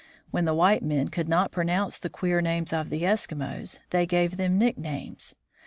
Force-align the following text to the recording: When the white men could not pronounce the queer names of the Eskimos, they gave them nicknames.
When 0.31 0.45
the 0.45 0.55
white 0.55 0.81
men 0.81 1.09
could 1.09 1.29
not 1.29 1.51
pronounce 1.51 1.99
the 1.99 2.09
queer 2.09 2.41
names 2.41 2.73
of 2.73 2.89
the 2.89 3.03
Eskimos, 3.03 3.77
they 3.91 4.07
gave 4.07 4.35
them 4.37 4.57
nicknames. 4.57 5.35